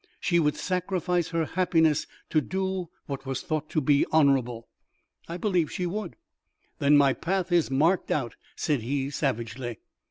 [0.19, 4.67] She would sacrifice her happiness to do what was thought to be honourable."
[5.27, 6.15] "I believe she would."
[6.79, 9.77] "Then my path is marked out," said he, savagely.